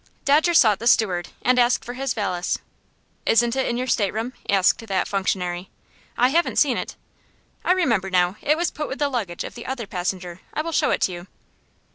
[0.25, 2.57] Dodger sought the steward, and asked for his valise.
[3.23, 5.69] "Isn't it in your stateroom?" asked that functionary.
[6.17, 6.95] "I haven't seen it."
[7.63, 8.35] "I remember now.
[8.41, 10.41] It was put with the luggage of the other passenger.
[10.55, 11.27] I will show it to you."